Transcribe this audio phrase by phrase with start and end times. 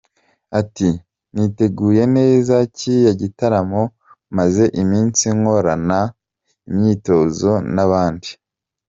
[0.59, 0.89] Ati
[1.33, 3.81] «Niteguye neza kiriya gitaramo,
[4.37, 5.99] maze iminsi nkorana
[6.69, 8.21] imyitozo na band.